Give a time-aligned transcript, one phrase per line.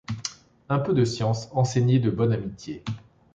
[0.67, 2.83] Un peu de science, enseignée de bonne amitié.